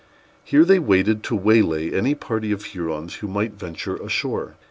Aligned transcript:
Here 0.43 0.65
they 0.65 0.79
waited 0.79 1.21
to 1.25 1.35
waylay 1.35 1.91
any 1.91 2.15
party 2.15 2.51
of 2.51 2.63
Hurons 2.63 3.17
who 3.17 3.27
might 3.27 3.51
venture 3.53 3.97
ashore. 3.97 4.55